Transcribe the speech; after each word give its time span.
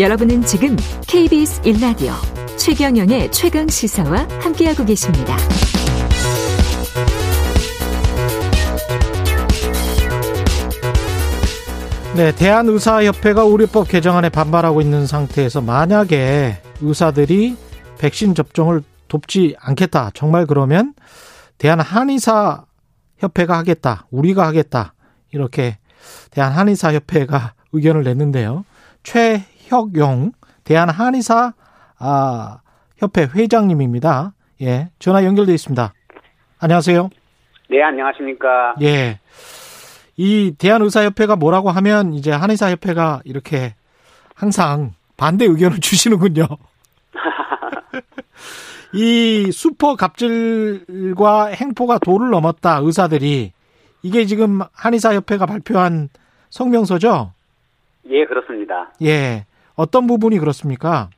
여러분은 0.00 0.40
지금 0.46 0.76
KBS 1.06 1.60
1라디오 1.60 2.14
최경영의 2.56 3.30
최강 3.32 3.68
시사와 3.68 4.26
함께하고 4.40 4.86
계십니다. 4.86 5.36
네, 12.16 12.34
대한의사협회가 12.34 13.42
의료법 13.42 13.88
개정안에 13.88 14.30
반발하고 14.30 14.80
있는 14.80 15.06
상태에서 15.06 15.60
만약에 15.60 16.62
의사들이 16.80 17.58
백신 17.98 18.34
접종을 18.34 18.82
돕지 19.08 19.56
않겠다. 19.60 20.12
정말 20.14 20.46
그러면 20.46 20.94
대한한의사 21.58 22.64
협회가 23.18 23.58
하겠다. 23.58 24.06
우리가 24.10 24.46
하겠다. 24.46 24.94
이렇게 25.30 25.76
대한한의사 26.30 26.94
협회가 26.94 27.52
의견을 27.72 28.04
냈는데요. 28.04 28.64
최 29.02 29.44
혁용 29.70 30.32
대한한의사 30.64 31.52
아, 31.98 32.60
협회 32.96 33.22
회장님입니다. 33.22 34.32
예, 34.62 34.88
전화 34.98 35.24
연결돼 35.24 35.54
있습니다. 35.54 35.92
안녕하세요. 36.58 37.08
네, 37.70 37.82
안녕하십니까. 37.82 38.74
예. 38.82 39.20
이 40.16 40.54
대한의사협회가 40.58 41.36
뭐라고 41.36 41.70
하면 41.70 42.12
이제 42.14 42.32
한의사협회가 42.32 43.20
이렇게 43.24 43.74
항상 44.34 44.92
반대 45.16 45.44
의견을 45.44 45.78
주시는군요. 45.80 46.46
이 48.92 49.50
슈퍼 49.52 49.94
갑질과 49.94 51.46
행포가 51.46 51.98
도를 51.98 52.30
넘었다 52.30 52.80
의사들이 52.82 53.52
이게 54.02 54.24
지금 54.26 54.60
한의사협회가 54.72 55.46
발표한 55.46 56.08
성명서죠? 56.48 57.32
예, 58.10 58.24
그렇습니다. 58.24 58.92
예. 59.02 59.46
어떤 59.80 60.06
부분이 60.06 60.38
그렇습니까? 60.38 61.08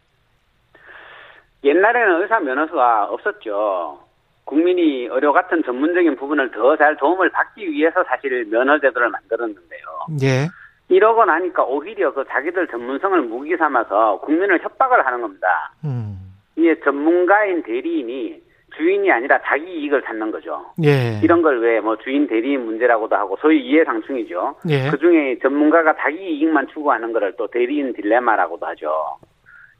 옛날에는 1.64 2.22
의사 2.22 2.38
면허서가 2.38 3.06
없었죠. 3.06 3.98
국민이 4.44 5.06
의료 5.10 5.32
같은 5.32 5.62
전문적인 5.64 6.16
부분을 6.16 6.50
더 6.52 6.76
잘 6.76 6.96
도움을 6.96 7.30
받기 7.30 7.68
위해서 7.70 8.04
사실 8.04 8.44
면허 8.44 8.78
제도를 8.78 9.08
만들었는데요. 9.10 9.80
예. 10.22 10.48
이러고 10.88 11.24
나니까 11.24 11.64
오히려 11.64 12.12
그 12.12 12.24
자기들 12.28 12.68
전문성을 12.68 13.20
무기 13.22 13.56
삼아서 13.56 14.20
국민을 14.20 14.62
협박을 14.62 15.04
하는 15.06 15.22
겁니다. 15.22 15.72
음. 15.84 16.18
이게 16.54 16.78
전문가인 16.80 17.62
대리인이 17.62 18.41
주인이 18.76 19.10
아니라 19.10 19.40
자기 19.44 19.64
이익을 19.80 20.02
찾는 20.02 20.30
거죠. 20.30 20.64
예. 20.84 21.20
이런 21.22 21.42
걸 21.42 21.58
왜 21.62 21.80
뭐 21.80 21.96
주인 21.98 22.26
대리인 22.26 22.64
문제라고도 22.64 23.14
하고 23.16 23.36
소위 23.40 23.60
이해상충이죠. 23.66 24.56
예. 24.68 24.90
그 24.90 24.98
중에 24.98 25.38
전문가가 25.40 25.94
자기 25.96 26.16
이익만 26.18 26.68
추구하는 26.68 27.12
거를 27.12 27.34
또 27.36 27.46
대리인 27.48 27.92
딜레마라고도 27.94 28.66
하죠. 28.66 28.90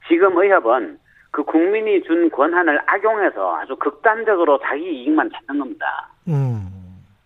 지금 0.09 0.37
의협은 0.37 0.99
그 1.31 1.43
국민이 1.45 2.03
준 2.03 2.29
권한을 2.31 2.81
악용해서 2.87 3.57
아주 3.57 3.77
극단적으로 3.77 4.59
자기 4.63 4.83
이익만 4.85 5.31
찾는 5.31 5.61
겁니다. 5.61 6.09
음. 6.29 6.69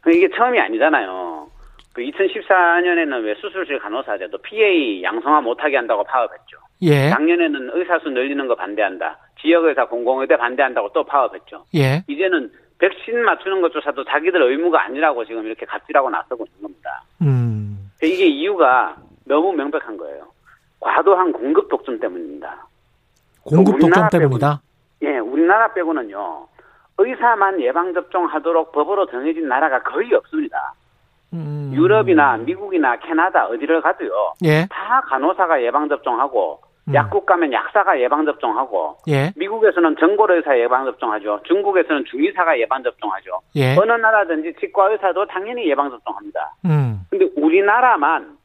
이게 0.09 0.29
처음이 0.31 0.61
아니잖아요. 0.61 1.49
그 1.93 2.03
2014년에는 2.03 3.25
왜 3.25 3.35
수술실 3.37 3.79
간호사제도 3.81 4.39
PA 4.39 5.03
양성화 5.03 5.41
못하게 5.41 5.77
한다고 5.77 6.05
파업했죠. 6.05 6.59
예. 6.83 7.11
작년에는 7.11 7.71
의사수 7.73 8.11
늘리는 8.11 8.47
거 8.47 8.55
반대한다. 8.55 9.19
지역의사 9.41 9.87
공공의대 9.87 10.37
반대한다고 10.37 10.91
또 10.93 11.05
파업했죠. 11.05 11.65
예. 11.75 12.03
이제는 12.07 12.51
백신 12.79 13.23
맞추는 13.25 13.63
것조차도 13.63 14.05
자기들 14.05 14.43
의무가 14.43 14.85
아니라고 14.85 15.25
지금 15.25 15.47
이렇게 15.47 15.65
갑질하고 15.65 16.11
나서고 16.11 16.45
있는 16.45 16.63
겁니다. 16.63 17.03
음. 17.23 17.91
이게 18.03 18.27
이유가 18.27 18.97
너무 19.25 19.53
명백한 19.53 19.97
거예요. 19.97 20.27
과도한 20.81 21.33
공급 21.33 21.69
독점 21.69 21.99
때문입니다. 21.99 22.67
공급 23.45 23.79
독점 23.79 24.09
때문이다. 24.11 24.61
예, 25.03 25.19
우리나라 25.19 25.73
빼고는요. 25.73 26.47
의사만 26.99 27.61
예방 27.61 27.93
접종하도록 27.95 28.73
법으로 28.73 29.07
정해진 29.07 29.49
나라가 29.49 29.83
거의 29.83 30.13
없습니다. 30.15 30.75
음. 31.33 31.71
유럽이나 31.75 32.37
미국이나 32.39 32.97
캐나다 32.97 33.47
어디를 33.47 33.81
가도요. 33.83 34.35
예. 34.45 34.67
다 34.71 35.01
간호사가 35.07 35.63
예방 35.63 35.89
접종하고 35.89 36.61
음. 36.63 36.66
약국 36.95 37.27
가면 37.27 37.53
약사가 37.53 38.01
예방 38.01 38.25
접종하고 38.25 38.97
예. 39.09 39.33
미국에서는 39.37 39.97
전골의사 39.99 40.59
예방 40.59 40.85
접종하죠. 40.85 41.41
중국에서는 41.45 42.05
중의사가 42.05 42.59
예방 42.61 42.83
접종하죠. 42.83 43.41
예. 43.57 43.77
어느 43.77 43.93
나라든지 43.93 44.55
치과 44.61 44.91
의사도 44.91 45.27
당연히 45.27 45.69
예방 45.69 45.91
접종합니다. 45.91 46.55
음. 46.65 47.01
근데 47.11 47.29
우리나라만 47.37 48.37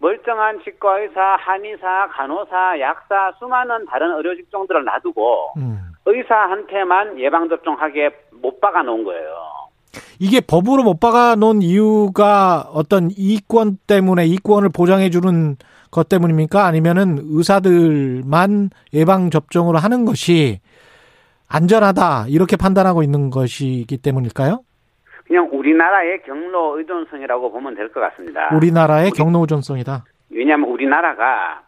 멀쩡한 0.00 0.62
치과 0.64 0.98
의사, 0.98 1.36
한의사, 1.38 2.08
간호사, 2.10 2.80
약사 2.80 3.32
수많은 3.38 3.86
다른 3.86 4.16
의료 4.16 4.34
직종들을 4.34 4.84
놔두고 4.84 5.52
음. 5.58 5.78
의사한테만 6.06 7.20
예방 7.20 7.48
접종하게 7.48 8.10
못 8.32 8.60
박아 8.60 8.82
놓은 8.82 9.04
거예요. 9.04 9.59
이게 10.20 10.40
법으로 10.40 10.82
못 10.82 11.00
박아 11.00 11.36
놓은 11.36 11.62
이유가 11.62 12.68
어떤 12.74 13.08
이권 13.16 13.78
때문에 13.86 14.26
이권을 14.26 14.68
보장해 14.68 15.08
주는 15.08 15.56
것 15.90 16.08
때문입니까? 16.10 16.66
아니면은 16.66 17.18
의사들만 17.22 18.68
예방 18.92 19.30
접종을 19.30 19.76
하는 19.76 20.04
것이 20.04 20.60
안전하다 21.48 22.26
이렇게 22.28 22.56
판단하고 22.56 23.02
있는 23.02 23.30
것이기 23.30 23.96
때문일까요? 23.96 24.60
그냥 25.26 25.48
우리나라의 25.52 26.22
경로 26.26 26.78
의존성이라고 26.78 27.50
보면 27.50 27.74
될 27.74 27.90
것 27.92 28.00
같습니다. 28.00 28.54
우리나라의 28.54 29.06
우리- 29.10 29.16
경로 29.18 29.40
의존성이다. 29.40 30.04
왜냐하면 30.30 30.68
우리나라가 30.68 31.62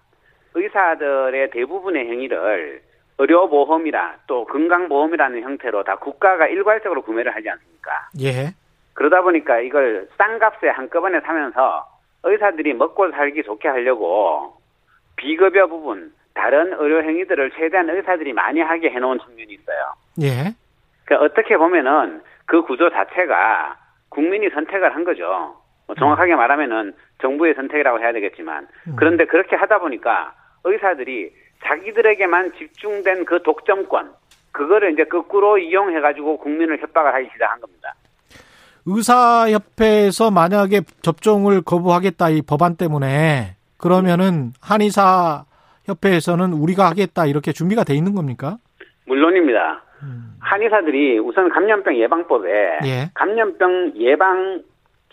의사들의 0.54 1.50
대부분의 1.52 2.06
행위를 2.06 2.82
의료보험이라 3.18 4.16
또 4.26 4.44
건강보험이라는 4.44 5.42
형태로 5.42 5.84
다 5.84 5.96
국가가 5.96 6.46
일괄적으로 6.46 7.02
구매를 7.02 7.34
하지 7.34 7.48
않습니 7.48 7.71
까? 7.82 8.08
예. 8.20 8.54
그러다 8.94 9.22
보니까 9.22 9.60
이걸 9.60 10.08
싼 10.16 10.38
값에 10.38 10.68
한꺼번에 10.68 11.20
사면서 11.20 11.86
의사들이 12.24 12.74
먹고 12.74 13.10
살기 13.10 13.42
좋게 13.42 13.68
하려고 13.68 14.56
비급여 15.16 15.66
부분, 15.66 16.12
다른 16.34 16.72
의료 16.78 17.02
행위들을 17.02 17.52
최대한 17.52 17.90
의사들이 17.90 18.32
많이 18.32 18.60
하게 18.60 18.90
해놓은 18.90 19.18
측면이 19.20 19.52
있어요. 19.54 19.94
예. 20.22 20.54
그러니까 21.04 21.26
어떻게 21.26 21.56
보면은 21.56 22.22
그 22.46 22.62
구조 22.62 22.90
자체가 22.90 23.76
국민이 24.08 24.48
선택을 24.50 24.94
한 24.94 25.04
거죠. 25.04 25.56
뭐 25.86 25.96
정확하게 25.96 26.34
말하면은 26.34 26.94
정부의 27.20 27.54
선택이라고 27.54 28.00
해야 28.00 28.12
되겠지만 28.12 28.68
음. 28.88 28.96
그런데 28.96 29.24
그렇게 29.24 29.56
하다 29.56 29.78
보니까 29.78 30.34
의사들이 30.64 31.32
자기들에게만 31.64 32.52
집중된 32.58 33.24
그 33.24 33.42
독점권 33.42 34.12
그거를 34.52 34.92
이제 34.92 35.04
거꾸로 35.04 35.58
이용해 35.58 36.00
가지고 36.00 36.38
국민을 36.38 36.80
협박을 36.80 37.14
하기 37.14 37.28
시작한 37.32 37.60
겁니다. 37.60 37.94
의사협회에서 38.86 40.30
만약에 40.30 40.82
접종을 41.02 41.62
거부하겠다 41.62 42.30
이 42.30 42.42
법안 42.42 42.76
때문에 42.76 43.56
그러면은 43.78 44.52
한의사 44.60 45.44
협회에서는 45.86 46.52
우리가 46.52 46.88
하겠다 46.90 47.26
이렇게 47.26 47.52
준비가 47.52 47.84
돼 47.84 47.94
있는 47.94 48.14
겁니까? 48.14 48.58
물론입니다. 49.06 49.82
음. 50.02 50.34
한의사들이 50.40 51.18
우선 51.18 51.48
감염병 51.48 51.96
예방법에 51.96 52.78
예. 52.84 53.10
감염병 53.14 53.92
예방 53.96 54.62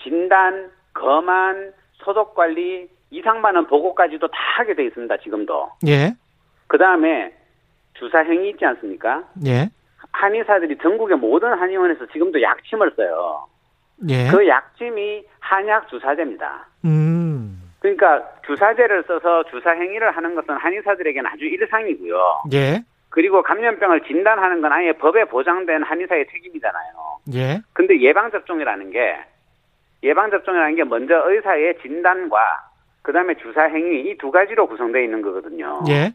진단, 0.02 0.70
검안, 0.94 1.74
소독 1.94 2.34
관리, 2.34 2.88
이상 3.12 3.42
많은 3.42 3.68
보고까지도 3.68 4.28
다 4.28 4.38
하게 4.58 4.76
돼 4.76 4.86
있습니다. 4.86 5.18
지금도. 5.18 5.70
예. 5.88 6.14
그 6.68 6.78
다음에 6.78 7.34
주사 8.00 8.20
행위 8.20 8.50
있지 8.50 8.66
않습니까? 8.66 9.24
예. 9.46 9.70
한의사들이 10.12 10.78
전국의 10.80 11.18
모든 11.18 11.54
한의원에서 11.54 12.08
지금도 12.08 12.42
약침을 12.42 12.94
써요. 12.96 13.46
예. 14.10 14.28
그 14.32 14.48
약침이 14.48 15.24
한약 15.40 15.90
주사제입니다. 15.90 16.68
음. 16.86 17.62
그러니까 17.80 18.26
주사제를 18.46 19.04
써서 19.08 19.44
주사 19.52 19.72
행위를 19.72 20.12
하는 20.12 20.36
것은 20.36 20.56
한의사들에게는 20.56 21.30
아주 21.30 21.46
일상이고요. 21.46 22.44
예. 22.54 22.84
그리고 23.10 23.42
감염병을 23.42 24.02
진단하는 24.02 24.62
건 24.62 24.72
아예 24.72 24.94
법에 24.94 25.26
보장된 25.26 25.84
한의사의 25.84 26.28
책임이잖아요. 26.32 27.20
예. 27.34 27.62
근데 27.74 28.00
예방접종이라는 28.00 28.92
게, 28.92 29.18
예방접종이라는 30.04 30.76
게 30.76 30.84
먼저 30.84 31.22
의사의 31.30 31.80
진단과 31.82 32.38
그 33.02 33.12
다음에 33.12 33.36
주사 33.36 33.64
행위 33.64 34.10
이 34.10 34.18
두 34.18 34.32
가지로 34.32 34.68
구성되어 34.68 35.02
있는 35.02 35.22
거거든요. 35.22 35.82
예. 35.90 36.14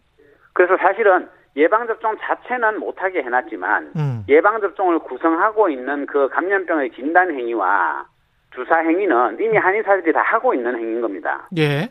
그래서 0.53 0.77
사실은 0.77 1.29
예방접종 1.57 2.17
자체는 2.21 2.81
못하게 2.81 3.23
해놨지만 3.23 3.93
음. 3.97 4.25
예방접종을 4.29 4.99
구성하고 5.01 5.69
있는 5.69 6.07
그 6.07 6.29
감염병의 6.29 6.93
진단 6.93 7.31
행위와 7.31 8.07
주사 8.55 8.79
행위는 8.79 9.39
이미 9.41 9.57
한의사들이 9.57 10.13
다 10.13 10.23
하고 10.23 10.55
있는 10.55 10.77
행위인 10.77 11.01
겁니다. 11.01 11.49
예. 11.57 11.89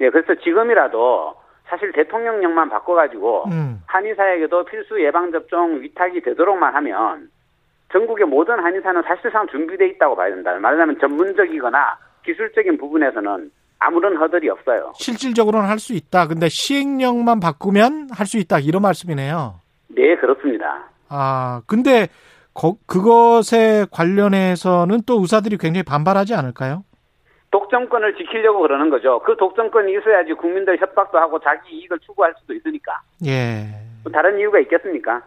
예, 0.00 0.10
그래서 0.10 0.34
지금이라도 0.34 1.34
사실 1.64 1.92
대통령령만 1.92 2.68
바꿔가지고 2.68 3.44
음. 3.50 3.80
한의사에게도 3.86 4.64
필수 4.64 5.00
예방접종 5.02 5.80
위탁이 5.80 6.20
되도록만 6.20 6.74
하면 6.74 7.30
전국의 7.92 8.26
모든 8.26 8.58
한의사는 8.58 9.02
사실상 9.02 9.46
준비돼 9.48 9.86
있다고 9.88 10.16
봐야 10.16 10.30
된다. 10.30 10.54
말하자면 10.58 10.98
전문적이거나 10.98 11.98
기술적인 12.24 12.78
부분에서는 12.78 13.50
아무런 13.86 14.16
허들이 14.16 14.48
없어요. 14.50 14.92
실질적으로는 14.96 15.68
할 15.68 15.78
수 15.78 15.92
있다. 15.94 16.26
근데 16.28 16.48
시행령만 16.48 17.40
바꾸면 17.40 18.08
할 18.12 18.26
수 18.26 18.38
있다. 18.38 18.58
이런 18.60 18.82
말씀이네요. 18.82 19.54
네, 19.88 20.16
그렇습니다. 20.16 20.84
아, 21.08 21.62
근데 21.66 22.08
거, 22.54 22.76
그것에 22.86 23.86
관련해서는 23.90 25.02
또 25.06 25.20
의사들이 25.20 25.56
굉장히 25.58 25.82
반발하지 25.82 26.34
않을까요? 26.34 26.84
독점권을 27.50 28.14
지키려고 28.16 28.60
그러는 28.62 28.88
거죠. 28.88 29.20
그 29.26 29.36
독점권이 29.36 29.92
있어야지 29.92 30.32
국민들 30.34 30.80
협박도 30.80 31.18
하고 31.18 31.38
자기 31.40 31.76
이익을 31.76 31.98
추구할 31.98 32.32
수도 32.40 32.54
있으니까. 32.54 33.00
예. 33.26 33.66
뭐 34.04 34.10
다른 34.12 34.38
이유가 34.38 34.58
있겠습니까? 34.60 35.20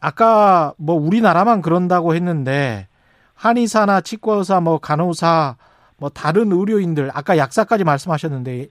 아까 0.00 0.72
뭐 0.78 0.94
우리나라만 0.96 1.60
그런다고 1.60 2.14
했는데 2.14 2.86
한의사나 3.34 4.00
치과의사, 4.00 4.60
뭐 4.60 4.78
간호사, 4.78 5.56
뭐 6.00 6.08
다른 6.08 6.50
의료인들 6.50 7.10
아까 7.14 7.36
약사까지 7.36 7.84
말씀하셨는데 7.84 8.68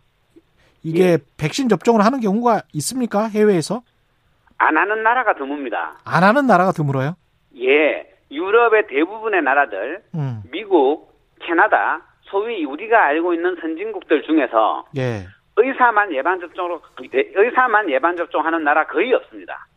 이게 0.84 1.04
예. 1.04 1.18
백신 1.38 1.70
접종을 1.70 2.04
하는 2.04 2.20
경우가 2.20 2.64
있습니까? 2.74 3.28
해외에서? 3.28 3.84
안 4.58 4.76
하는 4.76 5.04
나라가 5.04 5.34
드뭅니다. 5.34 5.92
안 6.04 6.24
하는 6.24 6.48
나라가 6.48 6.72
드물어요? 6.72 7.16
예, 7.56 8.10
유럽의 8.32 8.88
대부분의 8.88 9.44
나라들, 9.44 10.02
음. 10.16 10.42
미국, 10.52 11.14
캐나다, 11.40 12.02
소위 12.24 12.66
우리가 12.66 13.06
알고 13.06 13.34
있는 13.34 13.56
선진국들 13.62 14.24
중에서 14.24 14.86
예. 14.98 15.26
의사만 15.56 16.14
예방 16.14 16.40
접종으로 16.40 16.82
의사만 17.36 17.90
예방 17.90 18.16
접종하는 18.16 18.64
나라 18.64 18.88
거의 18.88 19.14
없습니다. 19.14 19.68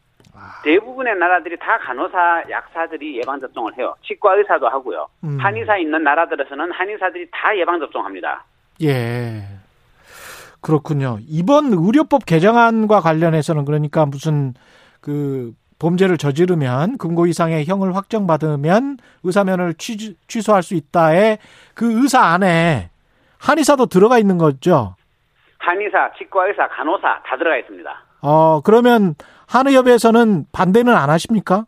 아. 0.42 0.60
대부분의 0.64 1.16
나라들이 1.16 1.56
다 1.58 1.78
간호사, 1.78 2.44
약사들이 2.50 3.16
예방 3.18 3.38
접종을 3.38 3.76
해요. 3.78 3.94
치과 4.02 4.34
의사도 4.34 4.68
하고요. 4.68 5.06
음. 5.24 5.38
한의사 5.40 5.76
있는 5.76 6.02
나라들에서는 6.02 6.72
한의사들이 6.72 7.28
다 7.30 7.56
예방 7.56 7.78
접종합니다. 7.78 8.44
예. 8.82 9.42
그렇군요. 10.60 11.18
이번 11.28 11.72
의료법 11.72 12.26
개정안과 12.26 13.00
관련해서는 13.00 13.64
그러니까 13.64 14.06
무슨 14.06 14.54
그 15.00 15.52
범죄를 15.78 16.16
저지르면 16.16 16.98
금고 16.98 17.26
이상의 17.26 17.66
형을 17.66 17.96
확정받으면 17.96 18.98
의사면을 19.24 19.74
취, 19.74 20.16
취소할 20.28 20.62
수 20.62 20.74
있다에 20.74 21.38
그 21.74 22.00
의사 22.00 22.20
안에 22.20 22.90
한의사도 23.38 23.86
들어가 23.86 24.18
있는 24.18 24.38
거죠. 24.38 24.94
한의사, 25.58 26.12
치과 26.16 26.46
의사, 26.46 26.68
간호사 26.68 27.22
다 27.24 27.36
들어가 27.36 27.56
있습니다. 27.56 27.90
어, 28.22 28.60
그러면 28.62 29.16
한의협에서는 29.52 30.46
반대는 30.50 30.94
안 30.94 31.10
하십니까? 31.10 31.66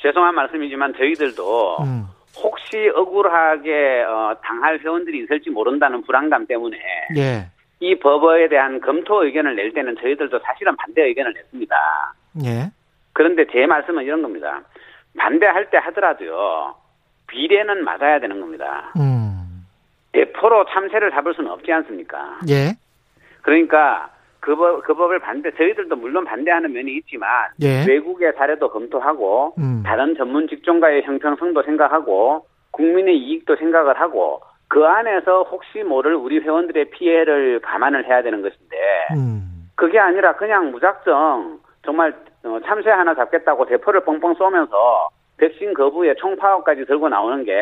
죄송한 0.00 0.34
말씀이지만 0.34 0.92
저희들도 0.94 1.78
음. 1.80 2.06
혹시 2.36 2.90
억울하게 2.94 4.02
어, 4.02 4.36
당할 4.44 4.78
회원들이 4.78 5.24
있을지 5.24 5.50
모른다는 5.50 6.02
불안감 6.02 6.46
때문에 6.46 6.76
예. 7.16 7.50
이 7.80 7.98
법에 7.98 8.48
대한 8.48 8.80
검토 8.80 9.24
의견을 9.24 9.56
낼 9.56 9.72
때는 9.72 9.96
저희들도 10.00 10.38
사실은 10.40 10.76
반대 10.76 11.02
의견을 11.06 11.32
냈습니다. 11.32 11.76
예. 12.44 12.70
그런데 13.14 13.46
제 13.50 13.66
말씀은 13.66 14.04
이런 14.04 14.22
겁니다. 14.22 14.60
반대할 15.16 15.70
때 15.70 15.78
하더라도요, 15.78 16.74
비례는 17.28 17.82
맞아야 17.82 18.20
되는 18.20 18.40
겁니다. 18.40 18.92
음. 18.96 19.66
대포로 20.12 20.66
참새를 20.66 21.10
잡을 21.12 21.34
수는 21.34 21.50
없지 21.50 21.72
않습니까? 21.72 22.38
예. 22.48 22.76
그러니까 23.42 24.10
그, 24.48 24.56
법, 24.56 24.82
그 24.82 24.94
법을 24.94 25.18
반대, 25.18 25.50
저희들도 25.50 25.94
물론 25.96 26.24
반대하는 26.24 26.72
면이 26.72 26.96
있지만, 27.00 27.28
예. 27.60 27.84
외국의 27.86 28.32
사례도 28.38 28.70
검토하고, 28.70 29.52
음. 29.58 29.82
다른 29.84 30.16
전문 30.16 30.48
직종가의 30.48 31.02
형평성도 31.02 31.62
생각하고, 31.64 32.46
국민의 32.70 33.18
이익도 33.18 33.56
생각을 33.56 34.00
하고, 34.00 34.40
그 34.68 34.86
안에서 34.86 35.42
혹시 35.42 35.82
모를 35.82 36.14
우리 36.14 36.38
회원들의 36.38 36.90
피해를 36.92 37.60
감안을 37.60 38.06
해야 38.06 38.22
되는 38.22 38.40
것인데, 38.40 38.76
음. 39.16 39.68
그게 39.74 39.98
아니라 39.98 40.34
그냥 40.36 40.70
무작정 40.70 41.60
정말 41.84 42.14
어, 42.44 42.58
참새 42.64 42.88
하나 42.88 43.14
잡겠다고 43.14 43.66
대포를 43.66 44.00
뻥뻥 44.04 44.34
쏘면서 44.34 45.10
백신 45.36 45.74
거부에 45.74 46.14
총파업까지 46.14 46.86
들고 46.86 47.10
나오는 47.10 47.44
게 47.44 47.52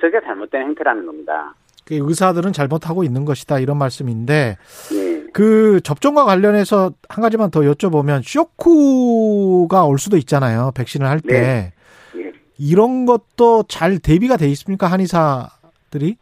저게 0.00 0.20
잘못된 0.20 0.62
행태라는 0.62 1.04
겁니다. 1.04 1.54
그 1.86 1.96
의사들은 2.00 2.52
잘못하고 2.52 3.02
있는 3.04 3.24
것이다 3.24 3.58
이런 3.58 3.76
말씀인데 3.76 4.56
예. 4.94 4.99
그 5.32 5.80
접종과 5.82 6.24
관련해서 6.24 6.92
한 7.08 7.22
가지만 7.22 7.50
더 7.50 7.60
여쭤보면 7.60 8.22
쇼크가 8.22 9.84
올 9.84 9.98
수도 9.98 10.16
있잖아요. 10.16 10.72
백신을 10.76 11.06
할 11.08 11.20
때. 11.20 11.72
예. 12.16 12.32
이런 12.58 13.06
것도 13.06 13.64
잘 13.68 13.98
대비가 13.98 14.36
돼 14.36 14.46
있습니까? 14.48 14.86
한의사들이? 14.88 16.16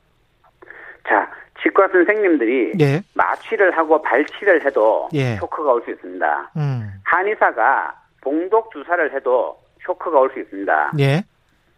자, 1.08 1.28
치과 1.60 1.88
선생님들이 1.88 2.74
예. 2.80 3.02
마취를 3.14 3.76
하고 3.76 4.00
발치를 4.02 4.64
해도 4.64 5.08
예. 5.14 5.36
쇼크가 5.36 5.72
올 5.72 5.82
수 5.84 5.90
있습니다. 5.90 6.52
음. 6.56 6.92
한의사가 7.02 7.92
봉독 8.20 8.70
주사를 8.72 9.12
해도 9.14 9.58
쇼크가 9.84 10.18
올 10.20 10.30
수 10.32 10.38
있습니다. 10.40 10.92
예. 11.00 11.24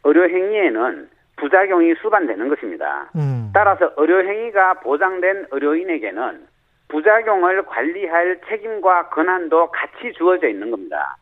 의료 0.04 0.24
행위에는 0.28 1.08
부작용이 1.36 1.94
수반되는 2.02 2.48
것입니다. 2.50 3.08
음. 3.16 3.50
따라서 3.54 3.90
의료 3.96 4.22
행위가 4.22 4.74
보장된 4.80 5.46
의료인에게는 5.52 6.46
부작용을 6.90 7.64
관리할 7.66 8.40
책임과 8.48 9.08
권한도 9.08 9.70
같이 9.70 10.12
주어져 10.16 10.48
있는 10.48 10.70
겁니다. 10.70 11.16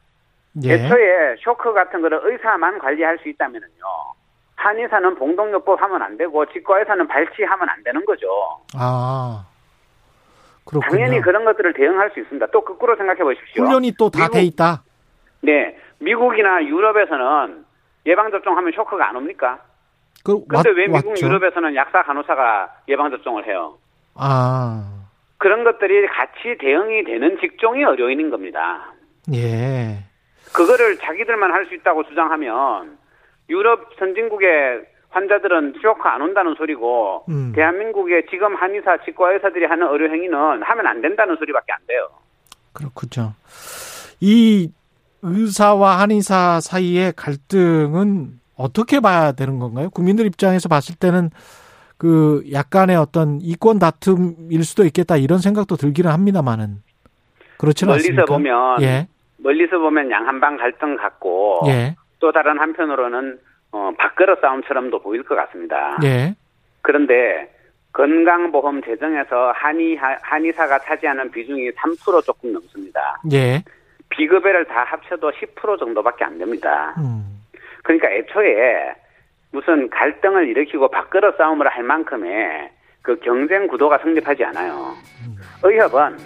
예. 0.65 0.73
애초에 0.75 1.37
쇼크 1.41 1.73
같은 1.73 2.01
거를 2.03 2.21
의사만 2.25 2.79
관리할 2.79 3.19
수 3.19 3.29
있다면요. 3.29 3.65
한의사는 4.57 5.15
봉동요법 5.15 5.81
하면 5.81 6.03
안 6.03 6.17
되고 6.17 6.45
치과의사는 6.47 7.07
발치하면 7.07 7.69
안 7.69 7.83
되는 7.85 8.05
거죠. 8.05 8.27
아. 8.77 9.45
그렇군요. 10.65 10.91
당연히 10.91 11.21
그런 11.21 11.45
것들을 11.45 11.73
대응할 11.75 12.11
수 12.11 12.21
있습니다. 12.21 12.47
또 12.53 12.63
거꾸로 12.63 12.97
생각해 12.97 13.23
보십시오. 13.23 13.65
훈련이 13.65 13.93
또 13.97 14.11
다 14.11 14.29
돼 14.29 14.43
있다. 14.43 14.83
네, 15.41 15.79
미국이나 16.01 16.63
유럽에서는 16.65 17.65
예방 18.07 18.31
접종하면 18.31 18.73
쇼크가 18.73 19.09
안 19.09 19.17
옵니까? 19.17 19.61
그 20.25 20.45
근데 20.47 20.57
왔- 20.71 20.77
왜 20.77 20.87
미국 20.89 21.11
왔죠. 21.11 21.27
유럽에서는 21.27 21.75
약사 21.77 22.03
간호사가 22.03 22.75
예방 22.89 23.11
접종을 23.11 23.47
해요? 23.47 23.79
아. 24.17 24.98
그런 25.39 25.65
것들이 25.65 26.07
같이 26.09 26.57
대응이 26.61 27.05
되는 27.05 27.39
직종이 27.41 27.83
의료인인 27.83 28.31
겁니다. 28.31 28.93
예. 29.35 29.99
그거를 30.53 30.99
자기들만 30.99 31.53
할 31.53 31.67
수 31.67 31.75
있다고 31.75 32.05
주장하면 32.09 32.99
유럽 33.49 33.91
선진국의 33.99 34.83
환자들은 35.11 35.75
쇼크 35.81 36.07
안 36.09 36.21
온다는 36.23 36.55
소리고 36.57 37.25
음. 37.29 37.53
대한민국의 37.55 38.27
지금 38.31 38.55
한의사, 38.57 38.99
치과 39.05 39.33
의사들이 39.33 39.65
하는 39.67 39.87
의료 39.91 40.11
행위는 40.13 40.63
하면 40.63 40.87
안 40.87 41.01
된다는 41.01 41.37
소리밖에 41.37 41.73
안 41.73 41.79
돼요. 41.87 42.09
그렇군요. 42.73 43.33
이 44.21 44.71
의사와 45.23 45.99
한의사 46.01 46.61
사이의 46.61 47.13
갈등은 47.17 48.39
어떻게 48.57 49.01
봐야 49.01 49.33
되는 49.33 49.59
건가요? 49.59 49.89
국민들 49.91 50.27
입장에서 50.27 50.69
봤을 50.69 50.95
때는 50.97 51.31
그 51.99 52.45
약간의 52.53 52.97
어떤 52.97 53.41
이권 53.43 53.81
다툼일 53.81 54.63
수도 54.65 54.85
있겠다 54.85 55.17
이런 55.17 55.41
생각도 55.41 55.77
들기는 55.77 56.11
합니다만은 56.11 56.77
그렇지는 57.59 57.93
멀리서 57.93 58.09
않습니까? 58.09 58.25
보면 58.25 58.83
예, 58.83 59.09
멀리서 59.39 59.79
보면 59.79 60.11
양한방 60.11 60.57
갈등 60.57 60.97
같고 60.97 61.63
예, 61.67 61.97
또 62.21 62.31
다른 62.31 62.59
한편으로는 62.61 63.39
어, 63.73 63.91
밥그릇 63.99 64.41
싸움처럼도 64.41 65.03
보일 65.03 65.25
것 65.25 65.35
같습니다. 65.35 65.99
예, 66.05 66.37
그런데 66.83 67.53
건강보험 67.93 68.83
재정에서 68.83 69.53
한의 69.57 69.97
한의사가 69.97 70.79
차지하는 70.79 71.33
비중이 71.33 71.73
3% 71.73 72.25
조금 72.25 72.53
넘습니다. 72.53 73.21
예, 73.33 73.65
비급여를 74.11 74.67
다 74.67 74.85
합쳐도 74.85 75.33
10% 75.33 75.81
정도밖에 75.81 76.25
안 76.25 76.39
됩니다. 76.39 76.95
음, 76.99 77.43
그러니까 77.83 78.09
애초에 78.09 78.95
무슨 79.51 79.89
갈등을 79.91 80.49
일으키고 80.49 80.91
밥그릇 80.91 81.37
싸움을 81.37 81.69
할 81.69 81.83
만큼의 81.83 82.71
그 83.03 83.19
경쟁 83.21 83.67
구도가 83.67 83.99
성립하지 83.99 84.45
않아요. 84.45 84.95
의협은 85.63 86.19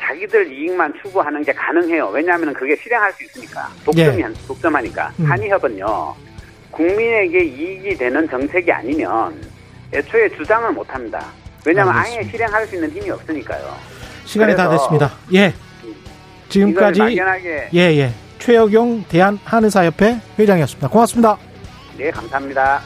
자기들 0.00 0.52
이익만 0.52 0.94
추구하는 1.02 1.42
게 1.42 1.52
가능해요. 1.52 2.08
왜냐하면 2.08 2.54
그게 2.54 2.74
실행할 2.76 3.12
수 3.12 3.24
있으니까. 3.24 3.68
독점이, 3.84 4.22
예. 4.22 4.28
독점하니까. 4.46 5.12
음. 5.20 5.24
한의협은요, 5.24 6.14
국민에게 6.70 7.44
이익이 7.44 7.96
되는 7.96 8.28
정책이 8.28 8.72
아니면 8.72 9.34
애초에 9.92 10.28
주장을 10.30 10.70
못 10.72 10.92
합니다. 10.94 11.26
왜냐하면 11.66 11.94
아예 11.94 12.18
알겠습니다. 12.18 12.30
실행할 12.30 12.66
수 12.66 12.74
있는 12.76 12.90
힘이 12.90 13.10
없으니까요. 13.10 13.76
시간이 14.24 14.56
다 14.56 14.70
됐습니다. 14.70 15.10
예, 15.34 15.52
지금까지 16.48 17.00
막연하게, 17.00 17.68
예, 17.74 17.80
예, 17.80 18.10
최혁용 18.38 19.04
대한 19.08 19.38
한의사협회 19.44 20.20
회장이었습니다. 20.38 20.88
고맙습니다. 20.88 21.49
네, 22.00 22.10
감사합니다. 22.12 22.80